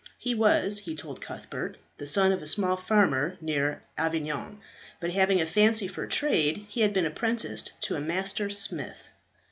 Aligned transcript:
He 0.17 0.33
was, 0.33 0.79
he 0.79 0.95
told 0.95 1.21
Cuthbert, 1.21 1.77
the 1.99 2.07
son 2.07 2.31
of 2.31 2.41
a 2.41 2.47
small 2.47 2.75
farmer 2.75 3.37
near 3.39 3.83
Avignon; 3.99 4.59
but 4.99 5.11
having 5.11 5.39
a 5.39 5.45
fancy 5.45 5.87
for 5.87 6.07
trade, 6.07 6.65
he 6.67 6.81
had 6.81 6.91
been 6.91 7.05
apprenticed 7.05 7.73
to 7.81 7.95
a 7.95 8.01
master 8.01 8.49
smith. 8.49 9.09